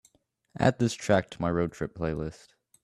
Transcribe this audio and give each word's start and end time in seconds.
add 0.59 0.79
this 0.79 0.95
track 0.95 1.29
to 1.29 1.39
my 1.39 1.51
road 1.51 1.71
trip 1.73 1.93
playlist 1.95 2.55